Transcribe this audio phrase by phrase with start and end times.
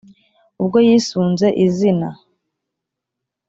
[0.61, 2.09] ubwo yisunze izina